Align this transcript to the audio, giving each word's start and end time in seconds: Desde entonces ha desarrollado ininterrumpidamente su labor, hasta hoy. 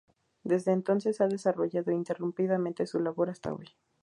Desde 0.43 0.71
entonces 0.71 1.21
ha 1.21 1.27
desarrollado 1.27 1.91
ininterrumpidamente 1.91 2.87
su 2.87 2.99
labor, 2.99 3.29
hasta 3.29 3.53
hoy. 3.53 3.67